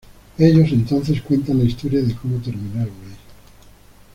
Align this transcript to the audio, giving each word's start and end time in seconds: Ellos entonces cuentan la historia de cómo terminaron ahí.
Ellos 0.39 0.65
entonces 0.71 1.21
cuentan 1.21 1.59
la 1.59 1.63
historia 1.65 2.01
de 2.01 2.15
cómo 2.15 2.37
terminaron 2.39 2.91
ahí. 3.05 3.17